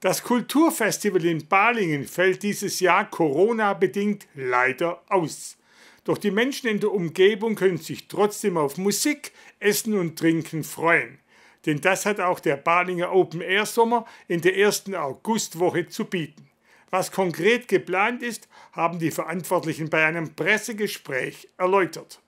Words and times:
Das 0.00 0.22
Kulturfestival 0.22 1.24
in 1.24 1.48
Balingen 1.48 2.06
fällt 2.06 2.44
dieses 2.44 2.78
Jahr 2.78 3.10
Corona-bedingt 3.10 4.28
leider 4.34 5.02
aus. 5.08 5.56
Doch 6.04 6.18
die 6.18 6.30
Menschen 6.30 6.68
in 6.68 6.78
der 6.78 6.92
Umgebung 6.92 7.56
können 7.56 7.78
sich 7.78 8.06
trotzdem 8.06 8.56
auf 8.56 8.78
Musik, 8.78 9.32
Essen 9.58 9.98
und 9.98 10.16
Trinken 10.16 10.62
freuen. 10.62 11.18
Denn 11.66 11.80
das 11.80 12.06
hat 12.06 12.20
auch 12.20 12.38
der 12.38 12.56
Balinger 12.56 13.12
Open 13.12 13.40
Air 13.40 13.66
Sommer 13.66 14.06
in 14.28 14.40
der 14.40 14.56
ersten 14.56 14.94
Augustwoche 14.94 15.88
zu 15.88 16.04
bieten. 16.04 16.48
Was 16.90 17.10
konkret 17.10 17.66
geplant 17.66 18.22
ist, 18.22 18.48
haben 18.72 19.00
die 19.00 19.10
Verantwortlichen 19.10 19.90
bei 19.90 20.06
einem 20.06 20.34
Pressegespräch 20.34 21.48
erläutert. 21.58 22.20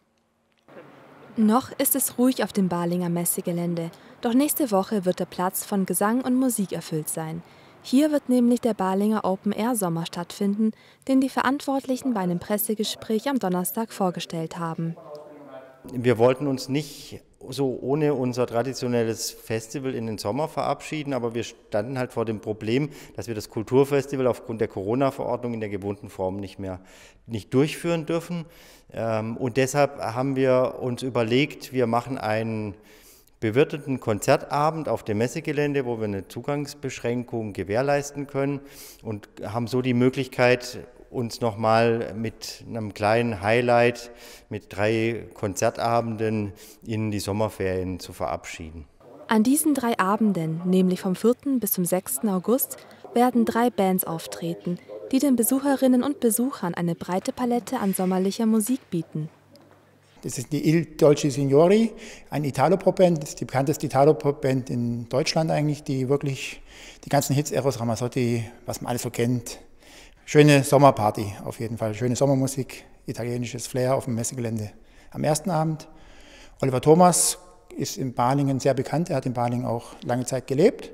Noch 1.36 1.70
ist 1.78 1.94
es 1.94 2.18
ruhig 2.18 2.42
auf 2.42 2.52
dem 2.52 2.68
Balinger 2.68 3.08
Messegelände, 3.08 3.92
doch 4.20 4.34
nächste 4.34 4.70
Woche 4.70 5.04
wird 5.04 5.20
der 5.20 5.26
Platz 5.26 5.64
von 5.64 5.86
Gesang 5.86 6.20
und 6.22 6.34
Musik 6.34 6.72
erfüllt 6.72 7.08
sein. 7.08 7.42
Hier 7.82 8.12
wird 8.12 8.28
nämlich 8.28 8.60
der 8.60 8.74
Balinger 8.74 9.24
Open 9.24 9.52
Air 9.52 9.74
Sommer 9.74 10.04
stattfinden, 10.04 10.72
den 11.08 11.20
die 11.20 11.30
Verantwortlichen 11.30 12.12
bei 12.12 12.20
einem 12.20 12.38
Pressegespräch 12.38 13.28
am 13.28 13.38
Donnerstag 13.38 13.92
vorgestellt 13.92 14.58
haben. 14.58 14.96
Wir 15.92 16.18
wollten 16.18 16.46
uns 16.46 16.68
nicht 16.68 17.22
so 17.48 17.78
ohne 17.80 18.12
unser 18.12 18.46
traditionelles 18.46 19.30
Festival 19.30 19.94
in 19.94 20.06
den 20.06 20.18
Sommer 20.18 20.46
verabschieden, 20.46 21.14
aber 21.14 21.34
wir 21.34 21.42
standen 21.42 21.98
halt 21.98 22.12
vor 22.12 22.26
dem 22.26 22.40
Problem, 22.40 22.90
dass 23.16 23.28
wir 23.28 23.34
das 23.34 23.48
Kulturfestival 23.48 24.26
aufgrund 24.26 24.60
der 24.60 24.68
Corona-Verordnung 24.68 25.54
in 25.54 25.60
der 25.60 25.70
gewohnten 25.70 26.10
Form 26.10 26.36
nicht 26.36 26.58
mehr 26.58 26.80
nicht 27.26 27.54
durchführen 27.54 28.04
dürfen. 28.04 28.44
Ähm, 28.92 29.38
und 29.38 29.56
deshalb 29.56 29.98
haben 29.98 30.36
wir 30.36 30.76
uns 30.80 31.02
überlegt, 31.02 31.72
wir 31.72 31.86
machen 31.86 32.18
einen 32.18 32.74
bewirteten 33.40 34.00
Konzertabend 34.00 34.88
auf 34.88 35.02
dem 35.02 35.18
Messegelände, 35.18 35.86
wo 35.86 35.98
wir 35.98 36.04
eine 36.04 36.28
Zugangsbeschränkung 36.28 37.52
gewährleisten 37.52 38.26
können 38.26 38.60
und 39.02 39.28
haben 39.42 39.66
so 39.66 39.82
die 39.82 39.94
Möglichkeit, 39.94 40.86
uns 41.10 41.40
nochmal 41.40 42.14
mit 42.14 42.64
einem 42.68 42.94
kleinen 42.94 43.42
Highlight, 43.42 44.12
mit 44.48 44.66
drei 44.68 45.26
Konzertabenden 45.34 46.52
in 46.86 47.10
die 47.10 47.18
Sommerferien 47.18 47.98
zu 47.98 48.12
verabschieden. 48.12 48.86
An 49.26 49.42
diesen 49.42 49.74
drei 49.74 49.98
Abenden, 49.98 50.60
nämlich 50.64 51.00
vom 51.00 51.16
4. 51.16 51.34
bis 51.58 51.72
zum 51.72 51.84
6. 51.84 52.26
August, 52.26 52.76
werden 53.14 53.44
drei 53.44 53.70
Bands 53.70 54.04
auftreten, 54.04 54.78
die 55.12 55.18
den 55.18 55.36
Besucherinnen 55.36 56.02
und 56.02 56.20
Besuchern 56.20 56.74
eine 56.74 56.94
breite 56.94 57.32
Palette 57.32 57.78
an 57.78 57.94
sommerlicher 57.94 58.46
Musik 58.46 58.90
bieten. 58.90 59.28
Das 60.22 60.36
ist 60.36 60.52
die 60.52 60.68
Il 60.68 60.84
Dolce 60.96 61.30
Signori, 61.30 61.92
eine 62.28 62.48
Italo-Pop-Band, 62.48 63.22
das 63.22 63.30
ist 63.30 63.40
die 63.40 63.46
bekannteste 63.46 63.86
Italo-Pop-Band 63.86 64.68
in 64.68 65.08
Deutschland 65.08 65.50
eigentlich, 65.50 65.82
die 65.82 66.10
wirklich 66.10 66.60
die 67.04 67.08
ganzen 67.08 67.34
Hits 67.34 67.50
Eros 67.50 67.80
Ramazzotti, 67.80 68.44
was 68.66 68.82
man 68.82 68.90
alles 68.90 69.00
so 69.00 69.08
kennt. 69.08 69.60
Schöne 70.26 70.62
Sommerparty 70.62 71.32
auf 71.46 71.58
jeden 71.58 71.78
Fall, 71.78 71.94
schöne 71.94 72.16
Sommermusik, 72.16 72.84
italienisches 73.06 73.66
Flair 73.66 73.94
auf 73.94 74.04
dem 74.04 74.14
Messegelände 74.14 74.72
am 75.10 75.24
ersten 75.24 75.48
Abend. 75.48 75.88
Oliver 76.60 76.82
Thomas 76.82 77.38
ist 77.74 77.96
in 77.96 78.12
Balingen 78.12 78.60
sehr 78.60 78.74
bekannt, 78.74 79.08
er 79.08 79.16
hat 79.16 79.24
in 79.24 79.32
Balingen 79.32 79.64
auch 79.64 79.94
lange 80.04 80.26
Zeit 80.26 80.46
gelebt. 80.46 80.90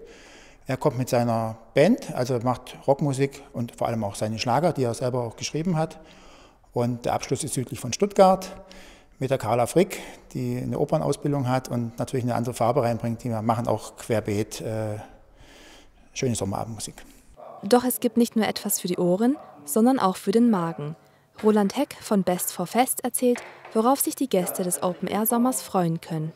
Er 0.69 0.77
kommt 0.77 0.99
mit 0.99 1.09
seiner 1.09 1.59
Band, 1.75 2.15
also 2.15 2.39
macht 2.45 2.77
Rockmusik 2.87 3.43
und 3.53 3.75
vor 3.77 3.89
allem 3.89 4.05
auch 4.05 4.15
seine 4.15 4.39
Schlager, 4.39 4.73
die 4.73 4.85
er 4.85 4.95
selber 4.95 5.25
auch 5.25 5.35
geschrieben 5.35 5.77
hat. 5.77 5.99
Und 6.73 7.07
der 7.07 7.15
Abschluss 7.15 7.43
ist 7.43 7.55
südlich 7.55 7.81
von 7.81 7.93
Stuttgart 7.93 8.53
mit 9.19 9.31
der 9.31 9.39
Carla 9.39 9.67
Frick, 9.67 10.01
die 10.33 10.59
eine 10.59 10.79
Opernausbildung 10.79 11.49
hat 11.49 11.69
und 11.69 11.99
natürlich 11.99 12.25
eine 12.25 12.35
andere 12.35 12.55
Farbe 12.55 12.83
reinbringt. 12.83 13.25
Die 13.25 13.29
machen 13.29 13.67
auch 13.67 13.97
querbeet 13.97 14.61
äh, 14.61 14.99
schöne 16.13 16.35
Sommerabendmusik. 16.35 16.95
Doch 17.63 17.85
es 17.85 18.01
gibt 18.01 18.17
nicht 18.17 18.37
nur 18.37 18.47
etwas 18.47 18.81
für 18.81 18.89
die 18.89 18.99
Ohren, 18.99 19.37
sondern 19.65 19.99
auch 19.99 20.17
für 20.17 20.33
den 20.33 20.51
Magen. 20.51 20.97
Roland 21.43 21.77
Heck 21.77 21.95
von 22.01 22.23
Best 22.23 22.53
for 22.53 22.67
Fest 22.67 23.05
erzählt, 23.05 23.43
worauf 23.73 24.01
sich 24.01 24.15
die 24.15 24.29
Gäste 24.29 24.63
des 24.63 24.83
Open 24.83 25.09
Air 25.09 25.27
Sommers 25.27 25.63
freuen 25.63 26.01
können. 26.01 26.33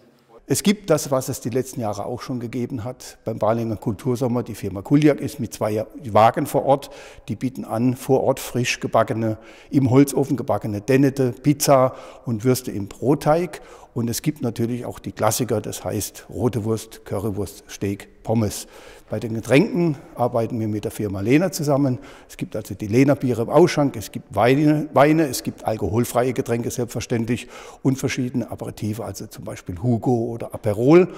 Es 0.52 0.64
gibt 0.64 0.90
das, 0.90 1.12
was 1.12 1.28
es 1.28 1.40
die 1.40 1.48
letzten 1.48 1.80
Jahre 1.80 2.06
auch 2.06 2.22
schon 2.22 2.40
gegeben 2.40 2.82
hat. 2.82 3.18
Beim 3.24 3.38
Balinger 3.38 3.76
Kultursommer, 3.76 4.42
die 4.42 4.56
Firma 4.56 4.82
Kuljak 4.82 5.20
ist 5.20 5.38
mit 5.38 5.54
zwei 5.54 5.86
Wagen 6.02 6.44
vor 6.46 6.64
Ort. 6.64 6.90
Die 7.28 7.36
bieten 7.36 7.64
an, 7.64 7.94
vor 7.94 8.24
Ort 8.24 8.40
frisch 8.40 8.80
gebackene, 8.80 9.38
im 9.70 9.90
Holzofen 9.90 10.36
gebackene 10.36 10.80
Dennete, 10.80 11.30
Pizza 11.30 11.94
und 12.24 12.42
Würste 12.42 12.72
im 12.72 12.88
Brotteig. 12.88 13.60
Und 13.92 14.08
es 14.08 14.22
gibt 14.22 14.40
natürlich 14.42 14.84
auch 14.84 14.98
die 14.98 15.12
Klassiker, 15.12 15.60
das 15.60 15.84
heißt 15.84 16.26
rote 16.30 16.64
Wurst, 16.64 17.04
Currywurst, 17.04 17.64
Steak, 17.68 18.22
Pommes. 18.22 18.68
Bei 19.08 19.18
den 19.18 19.34
Getränken 19.34 19.96
arbeiten 20.14 20.60
wir 20.60 20.68
mit 20.68 20.84
der 20.84 20.92
Firma 20.92 21.20
Lehner 21.20 21.50
zusammen. 21.50 21.98
Es 22.28 22.36
gibt 22.36 22.54
also 22.54 22.74
die 22.74 22.86
Lehner 22.86 23.16
Biere 23.16 23.42
im 23.42 23.50
Ausschank, 23.50 23.96
es 23.96 24.12
gibt 24.12 24.32
Weine, 24.34 24.88
Weine, 24.92 25.26
es 25.26 25.42
gibt 25.42 25.64
alkoholfreie 25.64 26.32
Getränke 26.32 26.70
selbstverständlich 26.70 27.48
und 27.82 27.96
verschiedene 27.96 28.48
Aperitive, 28.50 29.04
also 29.04 29.26
zum 29.26 29.44
Beispiel 29.44 29.82
Hugo 29.82 30.12
oder 30.12 30.54
Aperol 30.54 31.08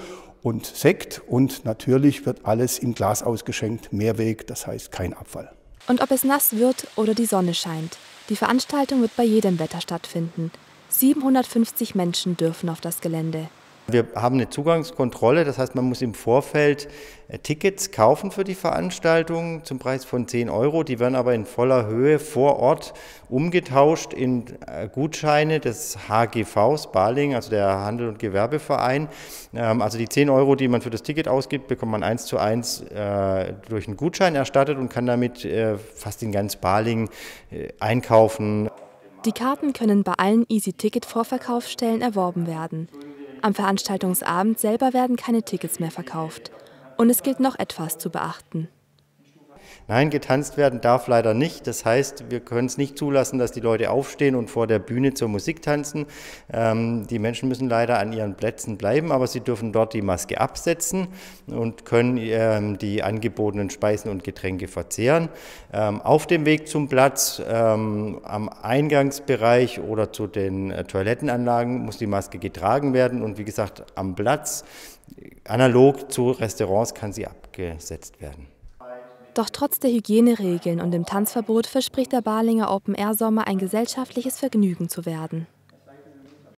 und 0.43 0.65
Sekt. 0.65 1.21
Und 1.27 1.67
natürlich 1.67 2.25
wird 2.25 2.47
alles 2.47 2.79
im 2.79 2.95
Glas 2.95 3.23
ausgeschenkt, 3.23 3.93
Mehrweg, 3.93 4.47
das 4.47 4.67
heißt 4.67 4.91
kein 4.91 5.13
Abfall. 5.13 5.53
Und 5.89 6.01
ob 6.01 6.11
es 6.11 6.25
nass 6.25 6.57
wird 6.57 6.87
oder 6.97 7.15
die 7.15 7.27
Sonne 7.27 7.53
scheint, 7.53 7.99
die 8.29 8.37
Veranstaltung 8.37 9.03
wird 9.03 9.15
bei 9.17 9.25
jedem 9.25 9.59
Wetter 9.59 9.81
stattfinden. 9.81 10.51
750 10.93 11.95
Menschen 11.95 12.37
dürfen 12.37 12.69
auf 12.69 12.81
das 12.81 13.01
Gelände. 13.01 13.49
Wir 13.89 14.07
haben 14.15 14.37
eine 14.37 14.49
Zugangskontrolle, 14.49 15.45
das 15.45 15.59
heißt, 15.59 15.75
man 15.75 15.85
muss 15.87 16.03
im 16.03 16.15
Vorfeld 16.15 16.89
äh, 17.27 17.39
Tickets 17.39 17.91
kaufen 17.91 18.31
für 18.31 18.45
die 18.45 18.55
Veranstaltung 18.55 19.65
zum 19.65 19.81
Preis 19.81 20.05
von 20.05 20.29
10 20.29 20.49
Euro. 20.49 20.85
Die 20.85 21.01
werden 21.01 21.17
aber 21.17 21.35
in 21.35 21.45
voller 21.47 21.87
Höhe 21.87 22.21
vor 22.21 22.61
Ort 22.61 22.95
umgetauscht 23.29 24.13
in 24.13 24.45
äh, 24.69 24.89
Gutscheine 24.89 25.59
des 25.59 26.09
HGVs 26.09 26.93
Baling, 26.93 27.35
also 27.35 27.51
der 27.51 27.81
Handel- 27.81 28.09
und 28.09 28.21
Gewerbeverein. 28.21 29.09
Ähm, 29.53 29.83
also 29.83 29.99
die 29.99 30.09
10 30.09 30.31
Euro, 30.31 30.55
die 30.55 30.69
man 30.69 30.81
für 30.81 30.91
das 30.91 31.03
Ticket 31.03 31.27
ausgibt, 31.27 31.67
bekommt 31.67 31.91
man 31.91 32.05
eins 32.05 32.27
zu 32.27 32.39
eins 32.39 32.83
äh, 32.83 33.53
durch 33.69 33.89
einen 33.89 33.97
Gutschein 33.97 34.37
erstattet 34.37 34.79
und 34.79 34.91
kann 34.91 35.07
damit 35.07 35.47
fast 35.97 36.23
in 36.23 36.31
ganz 36.31 36.57
Baling 36.57 37.11
einkaufen. 37.81 38.71
Die 39.25 39.33
Karten 39.33 39.73
können 39.73 40.03
bei 40.03 40.15
allen 40.15 40.45
Easy-Ticket-Vorverkaufsstellen 40.49 42.03
erworben 42.03 42.49
werden. 42.49 42.89
Am 43.41 43.55
Veranstaltungsabend 43.55 44.59
selber 44.59 44.93
werden 44.93 45.15
keine 45.17 45.45
Tickets 45.45 45.79
mehr 45.79 45.93
verkauft. 45.93 46.51
Und 46.97 47.09
es 47.09 47.23
gilt 47.23 47.39
noch 47.39 47.57
etwas 47.57 47.99
zu 47.99 48.11
beachten. 48.11 48.69
Nein, 49.89 50.11
getanzt 50.11 50.57
werden 50.57 50.81
darf 50.81 51.09
leider 51.09 51.35
nicht. 51.35 51.67
Das 51.67 51.85
heißt, 51.85 52.31
wir 52.31 52.41
können 52.41 52.67
es 52.67 52.79
nicht 52.79 52.97
zulassen, 52.97 53.39
dass 53.39 53.53
die 53.53 53.61
Leute 53.61 53.91
aufstehen 53.91 54.35
und 54.35 54.49
vor 54.49 54.67
der 54.67 54.79
Bühne 54.79 55.15
zur 55.15 55.29
Musik 55.29 55.63
tanzen. 55.63 56.07
Ähm, 56.53 57.07
die 57.07 57.19
Menschen 57.19 57.49
müssen 57.49 57.69
leider 57.69 57.99
an 57.99 58.13
ihren 58.13 58.35
Plätzen 58.35 58.77
bleiben, 58.77 59.13
aber 59.13 59.27
sie 59.27 59.41
dürfen 59.41 59.73
dort 59.73 59.93
die 59.95 60.03
Maske 60.03 60.41
absetzen 60.41 61.09
und 61.47 61.85
können 61.85 62.17
ähm, 62.19 62.79
die 62.79 63.03
angebotenen 63.03 63.71
Speisen 63.71 64.11
und 64.11 64.25
Getränke 64.25 64.69
verzehren. 64.69 65.29
Ähm, 65.73 66.01
auf 66.01 66.27
dem 66.27 66.47
Weg 66.47 66.69
zum 66.69 66.89
Platz, 66.89 67.43
ähm, 67.47 68.21
am 68.23 68.49
Eingangsbereich 68.49 69.81
oder 69.81 70.13
zu 70.13 70.27
den 70.27 70.71
äh, 70.71 70.85
Toilettenanlagen 70.85 71.85
muss 71.85 71.99
die 71.99 72.07
Maske 72.07 72.39
getragen 72.39 72.95
werden 72.95 73.23
und 73.23 73.39
wie 73.39 73.45
gesagt, 73.45 73.85
am 73.95 74.15
Platz, 74.15 74.65
analog 75.45 76.13
zu 76.13 76.31
Restaurants, 76.31 76.95
kann 76.95 77.13
sie 77.13 77.27
abgesetzt 77.27 78.21
werden. 78.21 78.47
Doch 79.35 79.49
trotz 79.49 79.79
der 79.79 79.91
Hygieneregeln 79.91 80.81
und 80.81 80.91
dem 80.91 81.07
Tanzverbot 81.07 81.67
verspricht 81.67 82.13
der 82.13 82.21
Balinger 82.21 82.71
Open 82.71 82.95
Air 82.95 83.15
Sommer 83.15 83.47
ein 83.47 83.59
gesellschaftliches 83.59 84.39
Vergnügen 84.39 84.89
zu 84.89 85.07
werden. 85.07 85.47